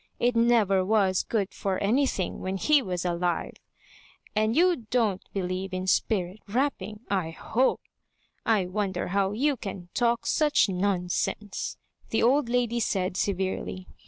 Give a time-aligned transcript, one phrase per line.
[0.17, 3.53] It never was good for anything when he was alive.
[4.35, 7.81] And you don't believe in spirit rapping, I hope,
[8.43, 11.77] I wonder how you can talk such nonsense,"
[12.09, 13.85] the old lady said severely.